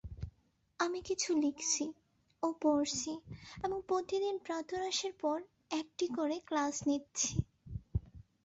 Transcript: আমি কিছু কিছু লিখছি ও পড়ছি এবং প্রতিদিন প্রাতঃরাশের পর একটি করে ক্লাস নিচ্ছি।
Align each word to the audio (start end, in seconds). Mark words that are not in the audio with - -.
আমি 0.79 0.99
কিছু 0.99 1.29
কিছু 1.29 1.41
লিখছি 1.41 1.85
ও 2.43 2.47
পড়ছি 2.61 3.11
এবং 3.63 3.77
প্রতিদিন 3.87 4.35
প্রাতঃরাশের 4.39 5.13
পর 5.21 5.37
একটি 5.71 6.05
করে 6.17 6.37
ক্লাস 6.47 6.75
নিচ্ছি। 6.87 7.31